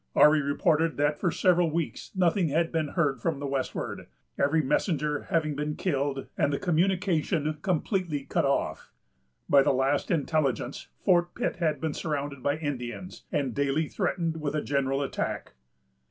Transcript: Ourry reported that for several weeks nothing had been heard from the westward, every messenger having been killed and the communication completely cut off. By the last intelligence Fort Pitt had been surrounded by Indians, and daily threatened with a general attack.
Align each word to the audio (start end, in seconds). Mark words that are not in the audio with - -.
Ourry 0.15 0.41
reported 0.41 0.97
that 0.97 1.19
for 1.19 1.29
several 1.29 1.69
weeks 1.69 2.09
nothing 2.15 2.47
had 2.49 2.71
been 2.71 2.87
heard 2.87 3.21
from 3.21 3.39
the 3.39 3.45
westward, 3.45 4.07
every 4.35 4.63
messenger 4.63 5.27
having 5.29 5.55
been 5.55 5.75
killed 5.75 6.25
and 6.35 6.51
the 6.51 6.57
communication 6.57 7.59
completely 7.61 8.23
cut 8.23 8.43
off. 8.43 8.91
By 9.47 9.61
the 9.61 9.73
last 9.73 10.09
intelligence 10.09 10.87
Fort 11.01 11.35
Pitt 11.35 11.57
had 11.57 11.79
been 11.79 11.93
surrounded 11.93 12.41
by 12.41 12.57
Indians, 12.57 13.25
and 13.31 13.53
daily 13.53 13.87
threatened 13.87 14.37
with 14.41 14.55
a 14.55 14.63
general 14.63 15.03
attack. 15.03 15.53